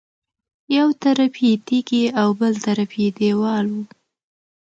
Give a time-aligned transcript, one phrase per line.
[0.77, 3.75] یو طرف یې تیږې او بل طرف یې دېوال و.